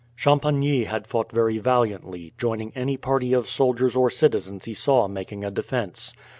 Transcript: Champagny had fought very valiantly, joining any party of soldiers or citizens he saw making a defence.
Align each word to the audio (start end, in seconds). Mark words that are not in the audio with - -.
Champagny 0.15 0.85
had 0.85 1.05
fought 1.05 1.31
very 1.31 1.59
valiantly, 1.59 2.33
joining 2.35 2.71
any 2.73 2.97
party 2.97 3.33
of 3.33 3.47
soldiers 3.47 3.95
or 3.95 4.09
citizens 4.09 4.65
he 4.65 4.73
saw 4.73 5.07
making 5.07 5.43
a 5.43 5.51
defence. 5.51 6.11